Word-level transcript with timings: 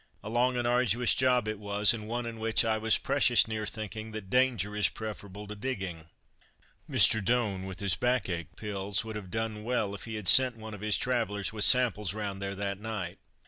A 0.23 0.31
long 0.31 0.57
and 0.57 0.65
arduous 0.67 1.13
job 1.13 1.47
it 1.47 1.59
was, 1.59 1.93
and 1.93 2.07
one 2.07 2.25
in 2.25 2.39
which 2.39 2.65
I 2.65 2.79
was 2.79 2.97
precious 2.97 3.47
near 3.47 3.67
thinking 3.67 4.13
that 4.13 4.31
danger 4.31 4.75
is 4.75 4.89
preferable 4.89 5.45
to 5.45 5.55
digging. 5.55 6.07
Mr. 6.89 7.23
Doan, 7.23 7.67
with 7.67 7.79
his 7.81 7.95
back 7.95 8.27
ache 8.27 8.55
pills, 8.55 9.05
would 9.05 9.15
have 9.15 9.29
done 9.29 9.63
well 9.63 9.93
if 9.93 10.05
he 10.05 10.15
had 10.15 10.27
sent 10.27 10.57
one 10.57 10.73
of 10.73 10.81
his 10.81 10.97
travellers 10.97 11.53
with 11.53 11.65
samples 11.65 12.15
round 12.15 12.41
there 12.41 12.55
that 12.55 12.79
night. 12.79 13.19